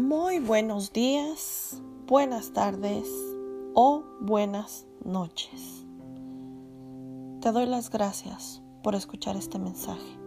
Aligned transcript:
Muy 0.00 0.38
buenos 0.38 0.94
días, 0.94 1.78
buenas 2.06 2.54
tardes 2.54 3.06
o 3.74 4.02
buenas 4.18 4.86
noches. 5.04 5.84
Te 7.42 7.52
doy 7.52 7.66
las 7.66 7.90
gracias 7.90 8.62
por 8.82 8.94
escuchar 8.94 9.36
este 9.36 9.58
mensaje. 9.58 10.18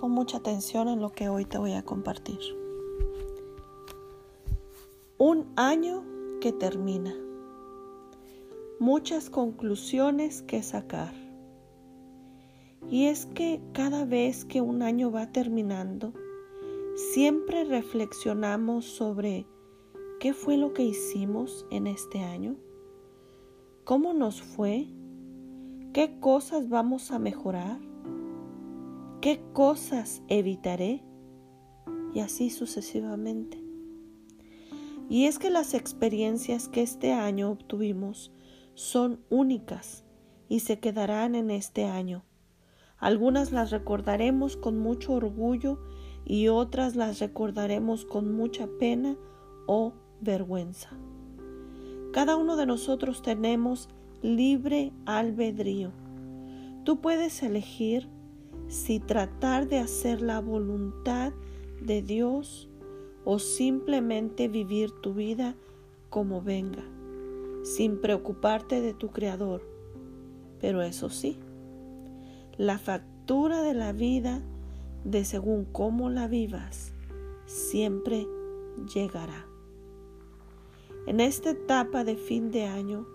Pon 0.00 0.12
mucha 0.12 0.38
atención 0.38 0.88
en 0.88 1.02
lo 1.02 1.12
que 1.12 1.28
hoy 1.28 1.44
te 1.44 1.58
voy 1.58 1.74
a 1.74 1.82
compartir. 1.82 2.38
Un 5.18 5.52
año 5.56 6.02
que 6.40 6.50
termina. 6.50 7.14
Muchas 8.80 9.28
conclusiones 9.28 10.40
que 10.40 10.62
sacar. 10.62 11.12
Y 12.88 13.04
es 13.04 13.26
que 13.26 13.60
cada 13.74 14.06
vez 14.06 14.46
que 14.46 14.62
un 14.62 14.80
año 14.80 15.10
va 15.10 15.30
terminando, 15.30 16.14
siempre 16.94 17.64
reflexionamos 17.64 18.84
sobre 18.84 19.46
qué 20.20 20.32
fue 20.32 20.56
lo 20.56 20.72
que 20.72 20.84
hicimos 20.84 21.66
en 21.70 21.86
este 21.86 22.20
año, 22.20 22.56
cómo 23.84 24.14
nos 24.14 24.42
fue, 24.42 24.86
qué 25.92 26.18
cosas 26.20 26.68
vamos 26.68 27.10
a 27.10 27.18
mejorar, 27.18 27.78
qué 29.20 29.42
cosas 29.52 30.22
evitaré 30.28 31.02
y 32.14 32.20
así 32.20 32.50
sucesivamente. 32.50 33.62
Y 35.08 35.26
es 35.26 35.38
que 35.38 35.50
las 35.50 35.74
experiencias 35.74 36.68
que 36.68 36.82
este 36.82 37.12
año 37.12 37.50
obtuvimos 37.50 38.32
son 38.74 39.20
únicas 39.30 40.04
y 40.48 40.60
se 40.60 40.78
quedarán 40.78 41.34
en 41.34 41.50
este 41.50 41.84
año. 41.84 42.24
Algunas 42.98 43.52
las 43.52 43.70
recordaremos 43.70 44.56
con 44.56 44.78
mucho 44.78 45.12
orgullo 45.12 45.78
y 46.26 46.48
otras 46.48 46.96
las 46.96 47.20
recordaremos 47.20 48.04
con 48.04 48.34
mucha 48.34 48.66
pena 48.78 49.16
o 49.66 49.92
vergüenza. 50.20 50.90
Cada 52.12 52.36
uno 52.36 52.56
de 52.56 52.66
nosotros 52.66 53.22
tenemos 53.22 53.88
libre 54.22 54.92
albedrío. 55.04 55.90
Tú 56.84 57.00
puedes 57.00 57.42
elegir 57.42 58.08
si 58.68 59.00
tratar 59.00 59.68
de 59.68 59.78
hacer 59.78 60.22
la 60.22 60.40
voluntad 60.40 61.32
de 61.82 62.02
Dios 62.02 62.68
o 63.24 63.38
simplemente 63.38 64.48
vivir 64.48 64.90
tu 64.90 65.14
vida 65.14 65.54
como 66.10 66.40
venga, 66.40 66.84
sin 67.62 68.00
preocuparte 68.00 68.80
de 68.80 68.94
tu 68.94 69.08
Creador. 69.10 69.62
Pero 70.60 70.82
eso 70.82 71.10
sí, 71.10 71.38
la 72.56 72.78
factura 72.78 73.62
de 73.62 73.74
la 73.74 73.92
vida 73.92 74.42
de 75.04 75.24
según 75.24 75.66
cómo 75.66 76.08
la 76.08 76.26
vivas, 76.26 76.92
siempre 77.46 78.26
llegará. 78.92 79.46
En 81.06 81.20
esta 81.20 81.50
etapa 81.50 82.02
de 82.04 82.16
fin 82.16 82.50
de 82.50 82.64
año, 82.64 83.06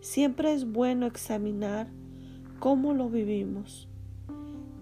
siempre 0.00 0.52
es 0.52 0.70
bueno 0.70 1.06
examinar 1.06 1.88
cómo 2.58 2.94
lo 2.94 3.10
vivimos. 3.10 3.88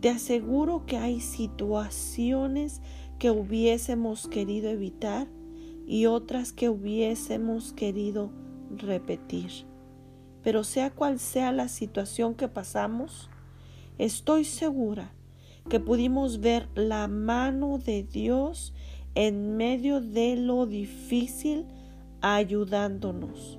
Te 0.00 0.08
aseguro 0.10 0.86
que 0.86 0.98
hay 0.98 1.20
situaciones 1.20 2.80
que 3.18 3.30
hubiésemos 3.30 4.28
querido 4.28 4.68
evitar 4.68 5.26
y 5.86 6.06
otras 6.06 6.52
que 6.52 6.68
hubiésemos 6.68 7.72
querido 7.72 8.30
repetir. 8.70 9.50
Pero 10.44 10.62
sea 10.62 10.90
cual 10.90 11.18
sea 11.18 11.50
la 11.50 11.66
situación 11.66 12.34
que 12.34 12.46
pasamos, 12.46 13.30
estoy 13.98 14.44
segura 14.44 15.15
que 15.68 15.80
pudimos 15.80 16.40
ver 16.40 16.68
la 16.74 17.08
mano 17.08 17.78
de 17.78 18.02
Dios 18.02 18.74
en 19.14 19.56
medio 19.56 20.00
de 20.00 20.36
lo 20.36 20.66
difícil 20.66 21.66
ayudándonos. 22.20 23.58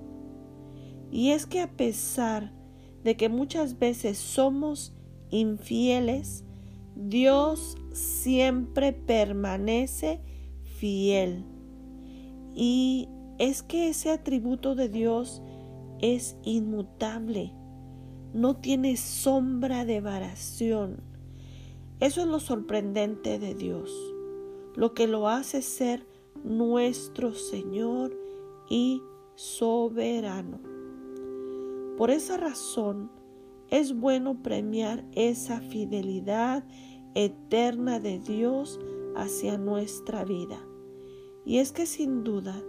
Y 1.11 1.31
es 1.31 1.45
que 1.45 1.61
a 1.61 1.71
pesar 1.71 2.53
de 3.03 3.15
que 3.15 3.29
muchas 3.29 3.79
veces 3.79 4.17
somos 4.17 4.93
infieles, 5.29 6.43
Dios 6.95 7.75
siempre 7.93 8.93
permanece 8.93 10.21
fiel. 10.63 11.45
Y 12.55 13.07
es 13.39 13.63
que 13.63 13.89
ese 13.89 14.11
atributo 14.11 14.75
de 14.75 14.89
Dios 14.89 15.41
es 15.99 16.37
inmutable, 16.43 17.53
no 18.33 18.57
tiene 18.57 18.97
sombra 18.97 19.85
de 19.85 20.01
variación. 20.01 21.06
Eso 21.99 22.21
es 22.21 22.27
lo 22.27 22.39
sorprendente 22.39 23.39
de 23.39 23.55
Dios, 23.55 23.91
lo 24.75 24.93
que 24.93 25.07
lo 25.07 25.27
hace 25.29 25.63
ser 25.63 26.05
nuestro 26.43 27.33
Señor 27.33 28.15
y 28.69 29.01
soberano. 29.33 30.59
Por 31.97 32.11
esa 32.11 32.37
razón 32.37 33.09
es 33.71 33.99
bueno 33.99 34.43
premiar 34.43 35.05
esa 35.13 35.59
fidelidad 35.59 36.63
eterna 37.15 37.99
de 37.99 38.19
Dios 38.19 38.79
hacia 39.15 39.57
nuestra 39.57 40.23
vida. 40.23 40.59
Y 41.45 41.57
es 41.57 41.71
que 41.71 41.87
sin 41.87 42.23
duda 42.23 42.61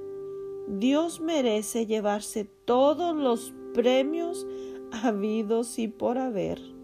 Dios 0.68 1.20
merece 1.20 1.84
llevarse 1.84 2.44
todos 2.64 3.14
los 3.14 3.52
premios 3.74 4.46
habidos 4.90 5.78
y 5.78 5.88
por 5.88 6.16
haber 6.16 6.77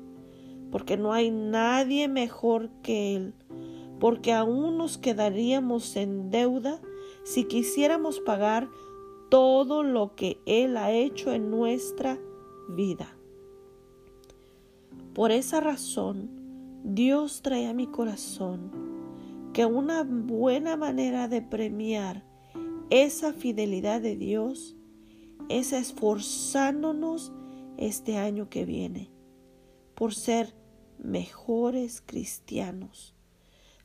porque 0.74 0.96
no 0.96 1.12
hay 1.12 1.30
nadie 1.30 2.08
mejor 2.08 2.68
que 2.82 3.14
Él, 3.14 3.34
porque 4.00 4.32
aún 4.32 4.76
nos 4.76 4.98
quedaríamos 4.98 5.94
en 5.94 6.30
deuda 6.30 6.80
si 7.22 7.44
quisiéramos 7.44 8.18
pagar 8.18 8.68
todo 9.30 9.84
lo 9.84 10.16
que 10.16 10.40
Él 10.46 10.76
ha 10.76 10.90
hecho 10.90 11.32
en 11.32 11.48
nuestra 11.48 12.18
vida. 12.68 13.16
Por 15.14 15.30
esa 15.30 15.60
razón, 15.60 16.28
Dios 16.82 17.42
trae 17.42 17.68
a 17.68 17.72
mi 17.72 17.86
corazón 17.86 18.72
que 19.52 19.66
una 19.66 20.02
buena 20.02 20.76
manera 20.76 21.28
de 21.28 21.40
premiar 21.40 22.24
esa 22.90 23.32
fidelidad 23.32 24.00
de 24.00 24.16
Dios 24.16 24.74
es 25.48 25.72
esforzándonos 25.72 27.32
este 27.76 28.16
año 28.16 28.48
que 28.48 28.64
viene 28.64 29.14
por 29.94 30.14
ser 30.14 30.63
mejores 30.98 32.02
cristianos, 32.04 33.14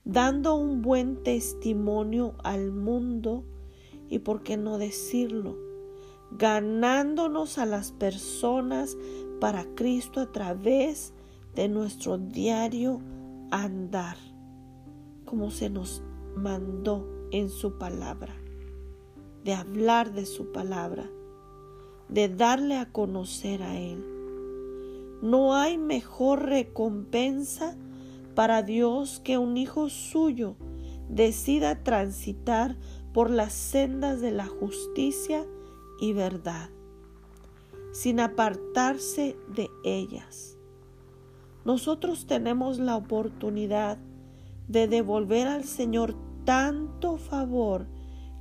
dando 0.03 0.55
un 0.55 0.81
buen 0.81 1.23
testimonio 1.23 2.35
al 2.43 2.71
mundo 2.71 3.43
y, 4.09 4.19
por 4.19 4.43
qué 4.43 4.57
no 4.57 4.77
decirlo, 4.77 5.57
ganándonos 6.31 7.57
a 7.57 7.65
las 7.65 7.91
personas 7.91 8.97
para 9.39 9.65
Cristo 9.75 10.19
a 10.19 10.31
través 10.31 11.13
de 11.55 11.67
nuestro 11.69 12.17
diario 12.17 13.01
andar, 13.51 14.17
como 15.25 15.51
se 15.51 15.69
nos 15.69 16.03
mandó 16.35 17.07
en 17.31 17.49
su 17.49 17.77
palabra, 17.77 18.35
de 19.43 19.53
hablar 19.53 20.13
de 20.13 20.25
su 20.25 20.51
palabra, 20.51 21.09
de 22.07 22.29
darle 22.29 22.75
a 22.75 22.91
conocer 22.91 23.63
a 23.63 23.77
Él 23.77 24.18
no 25.21 25.55
hay 25.55 25.77
mejor 25.77 26.45
recompensa 26.45 27.75
para 28.35 28.63
Dios 28.63 29.21
que 29.23 29.37
un 29.37 29.57
hijo 29.57 29.89
suyo 29.89 30.55
decida 31.09 31.83
transitar 31.83 32.77
por 33.13 33.29
las 33.29 33.53
sendas 33.53 34.21
de 34.21 34.31
la 34.31 34.47
justicia 34.47 35.45
y 35.99 36.13
verdad, 36.13 36.69
sin 37.91 38.19
apartarse 38.19 39.35
de 39.53 39.69
ellas. 39.83 40.57
Nosotros 41.65 42.25
tenemos 42.25 42.79
la 42.79 42.95
oportunidad 42.95 43.97
de 44.67 44.87
devolver 44.87 45.47
al 45.47 45.65
Señor 45.65 46.15
tanto 46.45 47.17
favor 47.17 47.87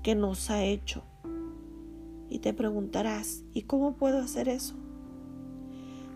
que 0.03 0.15
nos 0.15 0.51
ha 0.51 0.63
hecho. 0.65 1.03
Y 2.31 2.39
te 2.39 2.53
preguntarás, 2.53 3.43
¿y 3.53 3.63
cómo 3.63 3.97
puedo 3.97 4.19
hacer 4.19 4.49
eso? 4.49 4.77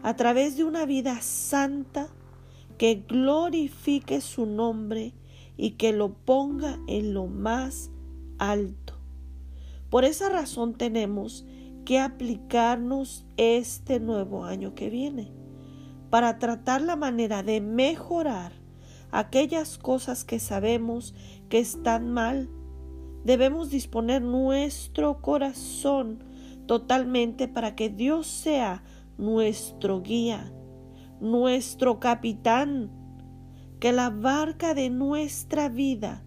A 0.03 0.17
través 0.17 0.57
de 0.57 0.65
una 0.65 0.87
vida 0.87 1.21
santa 1.21 2.09
que 2.79 3.05
glorifique 3.09 4.21
su 4.21 4.47
nombre 4.47 5.15
y 5.57 5.73
que 5.73 5.93
lo 5.93 6.15
ponga 6.15 6.79
en 6.89 7.15
lo 7.15 7.27
más 7.27 7.91
alto. 8.39 8.95
Por 9.91 10.05
esa 10.05 10.29
razón 10.29 10.75
tenemos 10.75 11.45
que 11.85 11.99
aplicarnos 11.99 13.27
este 13.37 14.01
nuevo 14.01 14.45
año 14.45 14.75
que 14.75 14.91
viene 14.91 15.33
para 16.11 16.39
tratar 16.39 16.83
la 16.83 16.97
manera 16.97 17.43
de 17.43 17.61
mejorar 17.61 18.53
aquellas 19.11 19.79
cosas 19.79 20.25
que 20.25 20.39
sabemos 20.39 21.15
que 21.49 21.59
están 21.59 22.11
mal. 22.11 22.49
Debemos 23.25 23.71
disponer 23.71 24.23
nuestro 24.23 25.21
corazón 25.21 26.25
totalmente 26.67 27.49
para 27.49 27.77
que 27.77 27.89
Dios 27.89 28.27
sea 28.27 28.83
nuestro 29.23 30.03
guía, 30.03 30.53
nuestro 31.21 32.01
capitán, 32.01 32.91
que 33.79 33.93
la 33.93 34.11
barca 34.11 34.75
de 34.75 34.91
nuestra 34.91 35.69
vida 35.69 36.25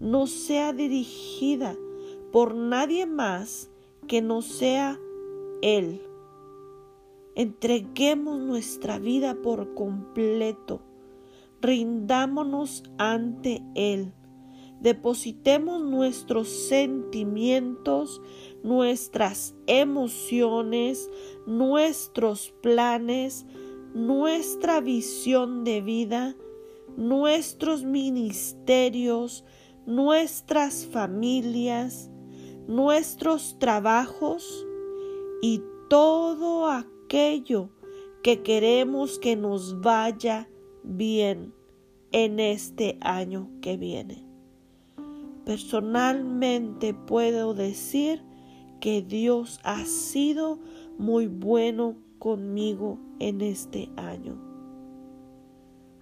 no 0.00 0.26
sea 0.26 0.72
dirigida 0.72 1.76
por 2.32 2.54
nadie 2.54 3.06
más 3.06 3.70
que 4.06 4.22
no 4.22 4.42
sea 4.42 4.98
Él. 5.60 6.02
Entreguemos 7.34 8.40
nuestra 8.40 8.98
vida 8.98 9.36
por 9.42 9.74
completo. 9.74 10.80
Rindámonos 11.60 12.84
ante 12.96 13.62
Él. 13.74 14.12
Depositemos 14.80 15.82
nuestros 15.82 16.48
sentimientos, 16.48 18.20
nuestras 18.66 19.54
emociones, 19.68 21.08
nuestros 21.46 22.52
planes, 22.62 23.46
nuestra 23.94 24.80
visión 24.80 25.62
de 25.62 25.80
vida, 25.80 26.34
nuestros 26.96 27.84
ministerios, 27.84 29.44
nuestras 29.86 30.84
familias, 30.84 32.10
nuestros 32.66 33.56
trabajos 33.60 34.66
y 35.42 35.62
todo 35.88 36.68
aquello 36.68 37.70
que 38.24 38.42
queremos 38.42 39.20
que 39.20 39.36
nos 39.36 39.80
vaya 39.80 40.50
bien 40.82 41.54
en 42.10 42.40
este 42.40 42.98
año 43.00 43.48
que 43.60 43.76
viene. 43.76 44.26
Personalmente 45.44 46.94
puedo 46.94 47.54
decir 47.54 48.24
que 48.80 49.02
Dios 49.02 49.60
ha 49.64 49.84
sido 49.84 50.58
muy 50.98 51.26
bueno 51.26 51.96
conmigo 52.18 52.98
en 53.18 53.40
este 53.40 53.90
año. 53.96 54.36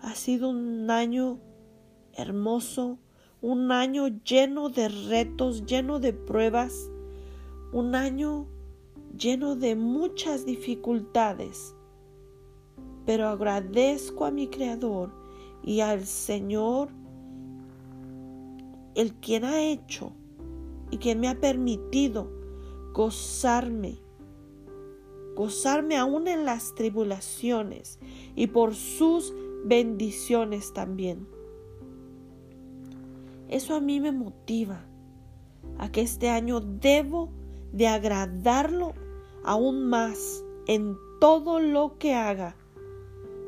Ha 0.00 0.14
sido 0.14 0.50
un 0.50 0.90
año 0.90 1.38
hermoso, 2.12 2.98
un 3.40 3.72
año 3.72 4.08
lleno 4.08 4.68
de 4.68 4.88
retos, 4.88 5.66
lleno 5.66 5.98
de 5.98 6.12
pruebas, 6.12 6.90
un 7.72 7.94
año 7.94 8.46
lleno 9.18 9.56
de 9.56 9.76
muchas 9.76 10.46
dificultades. 10.46 11.74
Pero 13.06 13.28
agradezco 13.28 14.24
a 14.24 14.30
mi 14.30 14.48
Creador 14.48 15.12
y 15.62 15.80
al 15.80 16.04
Señor, 16.04 16.88
el 18.94 19.14
quien 19.14 19.44
ha 19.44 19.62
hecho 19.62 20.12
y 20.90 20.98
quien 20.98 21.20
me 21.20 21.28
ha 21.28 21.40
permitido 21.40 22.43
gozarme, 22.94 23.98
gozarme 25.34 25.96
aún 25.96 26.28
en 26.28 26.44
las 26.44 26.76
tribulaciones 26.76 27.98
y 28.36 28.46
por 28.46 28.74
sus 28.76 29.34
bendiciones 29.64 30.72
también. 30.72 31.26
Eso 33.48 33.74
a 33.74 33.80
mí 33.80 34.00
me 34.00 34.12
motiva 34.12 34.86
a 35.78 35.90
que 35.90 36.02
este 36.02 36.30
año 36.30 36.60
debo 36.60 37.30
de 37.72 37.88
agradarlo 37.88 38.94
aún 39.42 39.88
más 39.88 40.44
en 40.68 40.96
todo 41.20 41.58
lo 41.58 41.98
que 41.98 42.14
haga, 42.14 42.56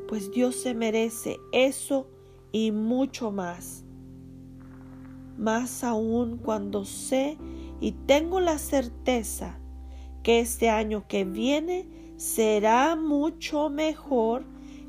pues 0.09 0.29
Dios 0.31 0.55
se 0.57 0.75
merece 0.75 1.37
eso 1.53 2.07
y 2.51 2.71
mucho 2.71 3.31
más. 3.31 3.85
Más 5.37 5.85
aún 5.85 6.37
cuando 6.37 6.83
sé 6.83 7.37
y 7.79 7.91
tengo 7.91 8.39
la 8.39 8.57
certeza 8.57 9.57
que 10.23 10.39
este 10.39 10.69
año 10.69 11.07
que 11.07 11.25
viene 11.25 11.87
será 12.17 12.95
mucho 12.95 13.69
mejor 13.69 14.43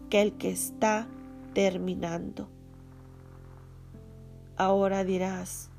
que 0.09 0.23
el 0.23 0.33
que 0.33 0.51
está 0.51 1.07
terminando. 1.53 2.49
Ahora 4.57 5.05
dirás, 5.05 5.71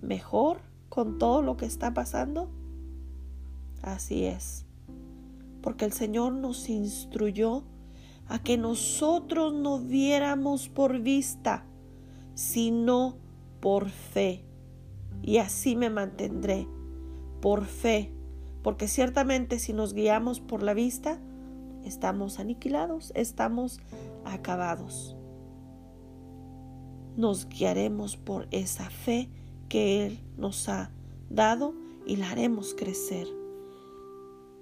¿mejor 0.00 0.60
con 0.88 1.18
todo 1.18 1.42
lo 1.42 1.56
que 1.56 1.66
está 1.66 1.94
pasando? 1.94 2.50
Así 3.82 4.24
es, 4.26 4.66
porque 5.62 5.86
el 5.86 5.92
Señor 5.92 6.34
nos 6.34 6.68
instruyó 6.68 7.64
a 8.28 8.40
que 8.42 8.58
nosotros 8.58 9.52
no 9.52 9.80
viéramos 9.80 10.68
por 10.68 11.00
vista, 11.00 11.64
sino 12.34 13.16
por 13.60 13.88
fe. 13.88 14.44
Y 15.22 15.38
así 15.38 15.76
me 15.76 15.90
mantendré, 15.90 16.66
por 17.40 17.64
fe, 17.64 18.12
porque 18.62 18.88
ciertamente 18.88 19.58
si 19.58 19.72
nos 19.72 19.94
guiamos 19.94 20.40
por 20.40 20.62
la 20.62 20.74
vista, 20.74 21.20
estamos 21.84 22.38
aniquilados, 22.38 23.12
estamos 23.14 23.80
acabados 24.24 25.16
nos 27.16 27.48
guiaremos 27.48 28.16
por 28.16 28.48
esa 28.50 28.88
fe 28.88 29.28
que 29.68 30.06
Él 30.06 30.18
nos 30.36 30.68
ha 30.68 30.90
dado 31.28 31.74
y 32.06 32.16
la 32.16 32.30
haremos 32.30 32.74
crecer. 32.74 33.26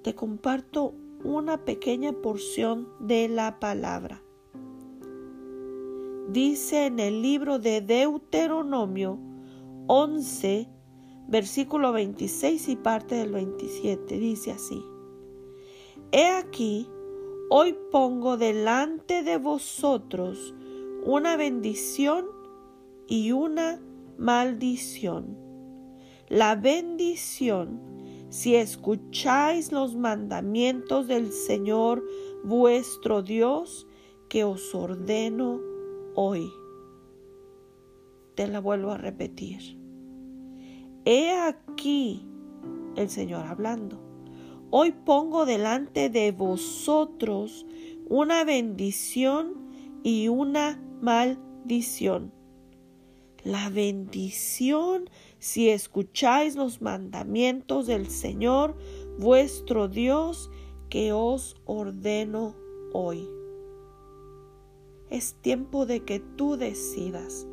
Te 0.03 0.15
comparto 0.15 0.95
una 1.25 1.65
pequeña 1.65 2.13
porción 2.13 2.89
de 3.01 3.29
la 3.29 3.61
palabra. 3.61 4.23
Dice 6.29 6.87
en 6.87 6.99
el 6.99 7.23
libro 7.23 7.59
de 7.59 7.81
Deuteronomio 7.81 9.19
11, 9.89 10.69
versículo 11.29 11.93
26 11.93 12.69
y 12.69 12.77
parte 12.77 13.17
del 13.17 13.33
27, 13.33 14.19
dice 14.19 14.53
así. 14.53 14.85
He 16.13 16.29
aquí, 16.29 16.87
hoy 17.51 17.75
pongo 17.91 18.37
delante 18.37 19.23
de 19.23 19.39
vosotros 19.39 20.55
una 21.05 21.37
bendición 21.37 22.27
y 23.07 23.33
una 23.33 23.81
maldición. 24.19 25.39
La 26.29 26.55
bendición, 26.55 27.81
si 28.29 28.57
escucháis 28.57 29.73
los 29.73 29.97
mandamientos 29.97 31.09
del 31.09 31.33
Señor 31.33 32.05
vuestro 32.45 33.23
Dios, 33.23 33.87
que 34.29 34.45
os 34.45 34.75
ordeno 34.75 35.61
hoy. 36.15 36.53
Te 38.35 38.47
la 38.47 38.61
vuelvo 38.61 38.91
a 38.93 38.99
repetir. 38.99 39.78
He 41.05 41.33
aquí 41.33 42.27
el 42.97 43.09
Señor 43.09 43.47
hablando. 43.47 43.99
Hoy 44.71 44.93
pongo 44.93 45.47
delante 45.47 46.11
de 46.11 46.33
vosotros 46.33 47.67
una 48.09 48.45
bendición 48.45 49.55
y 50.03 50.29
una 50.29 50.83
maldición 51.01 52.33
la 53.45 53.71
bendición 53.71 55.09
si 55.39 55.71
escucháis 55.71 56.57
los 56.57 56.83
mandamientos 56.83 57.87
del 57.87 58.09
Señor 58.09 58.77
vuestro 59.19 59.89
Dios 59.89 60.51
que 60.91 61.13
os 61.13 61.57
ordeno 61.65 62.55
hoy. 62.93 63.29
Es 65.09 65.35
tiempo 65.41 65.87
de 65.87 66.05
que 66.05 66.21
tú 66.21 66.57
decidas 66.57 67.47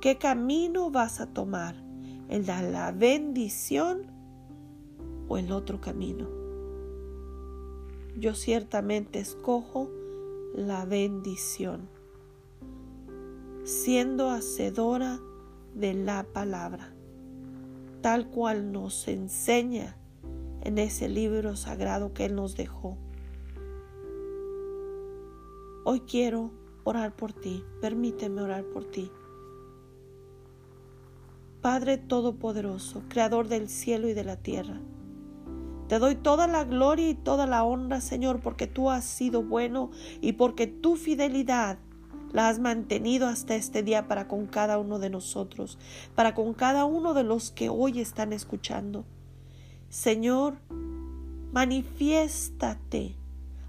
qué 0.00 0.16
camino 0.16 0.90
vas 0.90 1.20
a 1.20 1.32
tomar, 1.32 1.76
el 2.28 2.46
de 2.46 2.70
la 2.70 2.92
bendición 2.92 4.06
o 5.28 5.38
el 5.38 5.52
otro 5.52 5.80
camino. 5.80 6.28
Yo 8.16 8.34
ciertamente 8.34 9.18
escojo 9.18 9.90
la 10.54 10.84
bendición 10.84 11.88
siendo 13.66 14.30
hacedora 14.30 15.18
de 15.74 15.92
la 15.92 16.24
palabra, 16.32 16.94
tal 18.00 18.30
cual 18.30 18.70
nos 18.70 19.08
enseña 19.08 19.96
en 20.62 20.78
ese 20.78 21.08
libro 21.08 21.56
sagrado 21.56 22.14
que 22.14 22.26
Él 22.26 22.36
nos 22.36 22.56
dejó. 22.56 22.96
Hoy 25.84 26.00
quiero 26.00 26.52
orar 26.84 27.16
por 27.16 27.32
ti, 27.32 27.64
permíteme 27.80 28.40
orar 28.40 28.64
por 28.64 28.84
ti. 28.84 29.10
Padre 31.66 31.98
Todopoderoso, 31.98 33.02
Creador 33.08 33.48
del 33.48 33.68
cielo 33.68 34.08
y 34.08 34.14
de 34.14 34.22
la 34.22 34.36
tierra, 34.36 34.80
te 35.88 35.98
doy 35.98 36.14
toda 36.14 36.46
la 36.46 36.62
gloria 36.62 37.08
y 37.08 37.14
toda 37.16 37.48
la 37.48 37.64
honra, 37.64 38.00
Señor, 38.00 38.38
porque 38.38 38.68
tú 38.68 38.88
has 38.88 39.04
sido 39.04 39.42
bueno 39.42 39.90
y 40.20 40.34
porque 40.34 40.68
tu 40.68 40.94
fidelidad 40.94 41.78
la 42.32 42.48
has 42.48 42.60
mantenido 42.60 43.26
hasta 43.26 43.56
este 43.56 43.82
día 43.82 44.06
para 44.06 44.28
con 44.28 44.46
cada 44.46 44.78
uno 44.78 45.00
de 45.00 45.10
nosotros, 45.10 45.76
para 46.14 46.36
con 46.36 46.54
cada 46.54 46.84
uno 46.84 47.14
de 47.14 47.24
los 47.24 47.50
que 47.50 47.68
hoy 47.68 47.98
están 47.98 48.32
escuchando. 48.32 49.04
Señor, 49.88 50.58
manifiéstate 51.52 53.16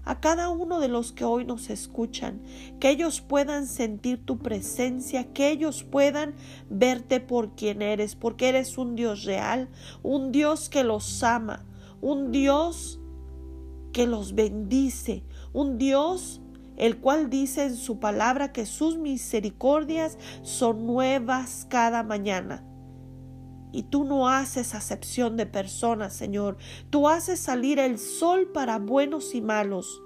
a 0.08 0.20
cada 0.20 0.48
uno 0.48 0.80
de 0.80 0.88
los 0.88 1.12
que 1.12 1.26
hoy 1.26 1.44
nos 1.44 1.68
escuchan, 1.68 2.40
que 2.80 2.88
ellos 2.88 3.20
puedan 3.20 3.66
sentir 3.66 4.24
tu 4.24 4.38
presencia, 4.38 5.34
que 5.34 5.50
ellos 5.50 5.84
puedan 5.84 6.34
verte 6.70 7.20
por 7.20 7.54
quien 7.54 7.82
eres, 7.82 8.16
porque 8.16 8.48
eres 8.48 8.78
un 8.78 8.96
Dios 8.96 9.24
real, 9.24 9.68
un 10.02 10.32
Dios 10.32 10.70
que 10.70 10.82
los 10.82 11.22
ama, 11.22 11.66
un 12.00 12.32
Dios 12.32 13.00
que 13.92 14.06
los 14.06 14.34
bendice, 14.34 15.24
un 15.52 15.76
Dios 15.76 16.40
el 16.78 16.96
cual 16.96 17.28
dice 17.28 17.66
en 17.66 17.76
su 17.76 18.00
palabra 18.00 18.50
que 18.50 18.64
sus 18.64 18.96
misericordias 18.96 20.16
son 20.40 20.86
nuevas 20.86 21.66
cada 21.68 22.02
mañana. 22.02 22.64
Y 23.72 23.84
tú 23.84 24.04
no 24.04 24.28
haces 24.28 24.74
acepción 24.74 25.36
de 25.36 25.46
personas, 25.46 26.14
Señor. 26.14 26.56
Tú 26.90 27.08
haces 27.08 27.38
salir 27.38 27.78
el 27.78 27.98
sol 27.98 28.50
para 28.52 28.78
buenos 28.78 29.34
y 29.34 29.40
malos. 29.40 30.02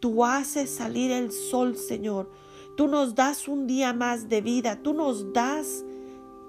Tú 0.00 0.24
haces 0.24 0.74
salir 0.74 1.10
el 1.10 1.30
sol, 1.30 1.76
Señor. 1.76 2.30
Tú 2.76 2.88
nos 2.88 3.14
das 3.14 3.48
un 3.48 3.66
día 3.66 3.92
más 3.92 4.28
de 4.28 4.40
vida. 4.40 4.82
Tú 4.82 4.94
nos 4.94 5.32
das 5.32 5.84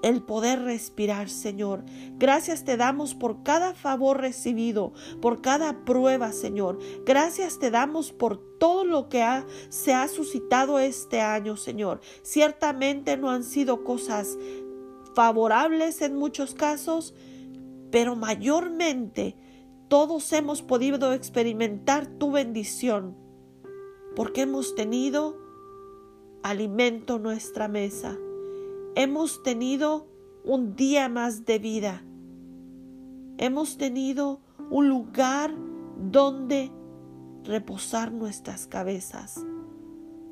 el 0.01 0.23
poder 0.23 0.61
respirar, 0.63 1.29
Señor. 1.29 1.83
Gracias 2.17 2.63
te 2.63 2.77
damos 2.77 3.13
por 3.13 3.43
cada 3.43 3.73
favor 3.73 4.19
recibido, 4.19 4.93
por 5.21 5.41
cada 5.41 5.85
prueba, 5.85 6.31
Señor. 6.31 6.79
Gracias 7.05 7.59
te 7.59 7.71
damos 7.71 8.11
por 8.11 8.37
todo 8.57 8.83
lo 8.83 9.09
que 9.09 9.23
se 9.69 9.93
ha 9.93 10.07
suscitado 10.07 10.79
este 10.79 11.21
año, 11.21 11.57
Señor. 11.57 12.01
Ciertamente 12.23 13.17
no 13.17 13.29
han 13.29 13.43
sido 13.43 13.83
cosas 13.83 14.37
favorables 15.15 16.01
en 16.01 16.15
muchos 16.15 16.53
casos, 16.53 17.13
pero 17.91 18.15
mayormente 18.15 19.35
todos 19.87 20.31
hemos 20.33 20.61
podido 20.61 21.13
experimentar 21.13 22.07
tu 22.07 22.31
bendición, 22.31 23.17
porque 24.15 24.41
hemos 24.41 24.75
tenido 24.75 25.37
alimento 26.43 27.17
en 27.17 27.23
nuestra 27.23 27.67
mesa 27.67 28.17
Hemos 28.93 29.41
tenido 29.41 30.05
un 30.43 30.75
día 30.75 31.07
más 31.07 31.45
de 31.45 31.59
vida. 31.59 32.03
Hemos 33.37 33.77
tenido 33.77 34.41
un 34.69 34.89
lugar 34.89 35.55
donde 36.11 36.71
reposar 37.45 38.11
nuestras 38.11 38.67
cabezas. 38.67 39.39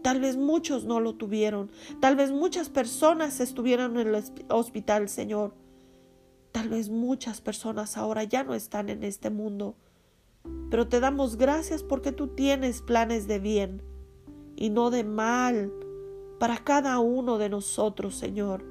Tal 0.01 0.21
vez 0.21 0.37
muchos 0.37 0.85
no 0.85 0.99
lo 0.99 1.15
tuvieron. 1.15 1.71
Tal 1.99 2.15
vez 2.15 2.31
muchas 2.31 2.69
personas 2.69 3.39
estuvieron 3.39 3.97
en 3.97 4.07
el 4.07 4.23
hospital, 4.49 5.09
Señor. 5.09 5.53
Tal 6.51 6.69
vez 6.69 6.89
muchas 6.89 7.41
personas 7.41 7.97
ahora 7.97 8.23
ya 8.23 8.43
no 8.43 8.53
están 8.55 8.89
en 8.89 9.03
este 9.03 9.29
mundo. 9.29 9.75
Pero 10.69 10.87
te 10.87 10.99
damos 10.99 11.37
gracias 11.37 11.83
porque 11.83 12.11
tú 12.11 12.27
tienes 12.27 12.81
planes 12.81 13.27
de 13.27 13.39
bien 13.39 13.83
y 14.55 14.69
no 14.69 14.89
de 14.89 15.03
mal 15.03 15.71
para 16.39 16.57
cada 16.57 16.99
uno 16.99 17.37
de 17.37 17.49
nosotros, 17.49 18.15
Señor. 18.15 18.63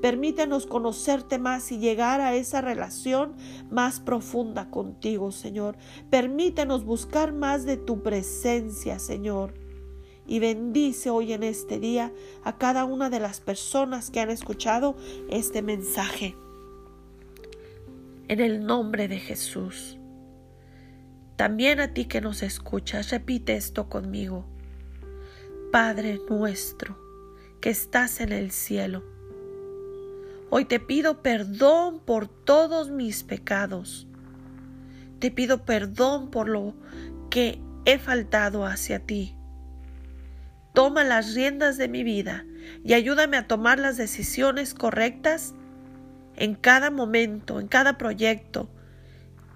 Permítenos 0.00 0.66
conocerte 0.66 1.38
más 1.38 1.72
y 1.72 1.78
llegar 1.78 2.20
a 2.20 2.34
esa 2.34 2.60
relación 2.60 3.34
más 3.70 4.00
profunda 4.00 4.70
contigo, 4.70 5.30
Señor. 5.32 5.76
Permítenos 6.10 6.84
buscar 6.84 7.32
más 7.32 7.64
de 7.64 7.76
tu 7.76 8.02
presencia, 8.02 8.98
Señor. 8.98 9.54
Y 10.26 10.38
bendice 10.38 11.10
hoy 11.10 11.32
en 11.32 11.42
este 11.42 11.78
día 11.78 12.12
a 12.44 12.56
cada 12.56 12.84
una 12.84 13.10
de 13.10 13.20
las 13.20 13.40
personas 13.40 14.10
que 14.10 14.20
han 14.20 14.30
escuchado 14.30 14.96
este 15.30 15.62
mensaje. 15.62 16.34
En 18.28 18.40
el 18.40 18.64
nombre 18.64 19.06
de 19.08 19.18
Jesús. 19.18 19.98
También 21.36 21.80
a 21.80 21.92
ti 21.92 22.06
que 22.06 22.20
nos 22.20 22.42
escuchas, 22.42 23.10
repite 23.10 23.56
esto 23.56 23.88
conmigo. 23.88 24.46
Padre 25.72 26.20
nuestro 26.28 26.96
que 27.60 27.70
estás 27.70 28.20
en 28.20 28.32
el 28.32 28.50
cielo. 28.50 29.02
Hoy 30.50 30.66
te 30.66 30.78
pido 30.78 31.22
perdón 31.22 31.98
por 31.98 32.28
todos 32.28 32.90
mis 32.90 33.24
pecados. 33.24 34.06
Te 35.18 35.30
pido 35.30 35.64
perdón 35.64 36.30
por 36.30 36.48
lo 36.48 36.74
que 37.30 37.60
he 37.86 37.98
faltado 37.98 38.66
hacia 38.66 39.00
ti. 39.00 39.34
Toma 40.74 41.04
las 41.04 41.34
riendas 41.34 41.78
de 41.78 41.86
mi 41.86 42.02
vida 42.02 42.44
y 42.84 42.94
ayúdame 42.94 43.36
a 43.36 43.46
tomar 43.46 43.78
las 43.78 43.96
decisiones 43.96 44.74
correctas 44.74 45.54
en 46.34 46.56
cada 46.56 46.90
momento, 46.90 47.60
en 47.60 47.68
cada 47.68 47.96
proyecto, 47.96 48.68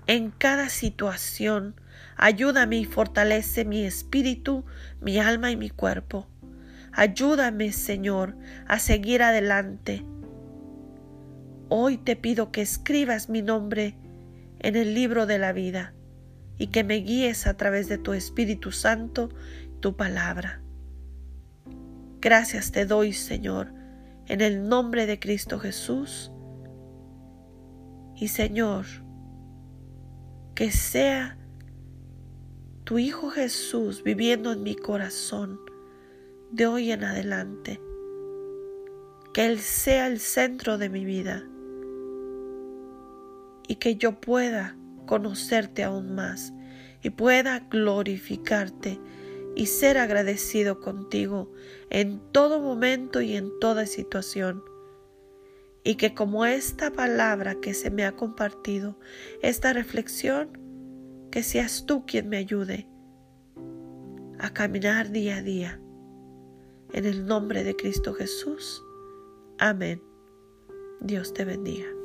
en 0.06 0.30
cada 0.30 0.68
situación. 0.68 1.75
Ayúdame 2.16 2.76
y 2.76 2.84
fortalece 2.84 3.64
mi 3.64 3.84
espíritu, 3.84 4.64
mi 5.00 5.18
alma 5.18 5.50
y 5.50 5.56
mi 5.56 5.70
cuerpo. 5.70 6.28
Ayúdame, 6.92 7.72
Señor, 7.72 8.37
a 8.68 8.78
seguir 8.78 9.25
adelante. 9.25 10.04
Hoy 11.68 11.98
te 11.98 12.14
pido 12.14 12.52
que 12.52 12.62
escribas 12.62 13.28
mi 13.28 13.42
nombre 13.42 13.96
en 14.60 14.76
el 14.76 14.94
libro 14.94 15.26
de 15.26 15.40
la 15.40 15.52
vida 15.52 15.94
y 16.58 16.68
que 16.68 16.84
me 16.84 16.94
guíes 16.96 17.48
a 17.48 17.56
través 17.56 17.88
de 17.88 17.98
tu 17.98 18.12
Espíritu 18.12 18.70
Santo, 18.70 19.30
tu 19.80 19.96
palabra. 19.96 20.62
Gracias 22.20 22.72
te 22.72 22.84
doy, 22.84 23.12
Señor, 23.12 23.72
en 24.26 24.40
el 24.40 24.68
nombre 24.68 25.06
de 25.06 25.20
Cristo 25.20 25.58
Jesús. 25.58 26.32
Y 28.16 28.28
Señor, 28.28 28.87
que 30.54 30.72
sea 30.72 31.38
tu 32.82 32.98
Hijo 32.98 33.30
Jesús 33.30 34.02
viviendo 34.02 34.50
en 34.52 34.64
mi 34.64 34.75
corazón 34.75 35.60
de 36.50 36.66
hoy 36.66 36.90
en 36.90 37.04
adelante. 37.04 37.80
Que 39.32 39.46
Él 39.46 39.60
sea 39.60 40.08
el 40.08 40.18
centro 40.18 40.78
de 40.78 40.88
mi 40.88 41.04
vida 41.04 41.44
y 43.68 43.76
que 43.76 43.94
yo 43.94 44.20
pueda 44.20 44.76
conocerte 45.06 45.84
aún 45.84 46.14
más 46.16 46.52
y 47.02 47.10
pueda 47.10 47.60
glorificarte 47.70 48.98
y 49.58 49.66
ser 49.66 49.98
agradecido 49.98 50.78
contigo 50.78 51.50
en 51.90 52.20
todo 52.30 52.60
momento 52.60 53.20
y 53.20 53.34
en 53.34 53.50
toda 53.58 53.86
situación. 53.86 54.62
Y 55.82 55.96
que 55.96 56.14
como 56.14 56.46
esta 56.46 56.92
palabra 56.92 57.56
que 57.56 57.74
se 57.74 57.90
me 57.90 58.04
ha 58.04 58.12
compartido, 58.12 58.96
esta 59.42 59.72
reflexión, 59.72 60.56
que 61.32 61.42
seas 61.42 61.86
tú 61.86 62.06
quien 62.06 62.28
me 62.28 62.36
ayude 62.36 62.86
a 64.38 64.54
caminar 64.54 65.10
día 65.10 65.38
a 65.38 65.42
día 65.42 65.80
en 66.92 67.04
el 67.04 67.26
nombre 67.26 67.64
de 67.64 67.74
Cristo 67.74 68.14
Jesús. 68.14 68.80
Amén. 69.58 70.00
Dios 71.00 71.34
te 71.34 71.44
bendiga. 71.44 71.97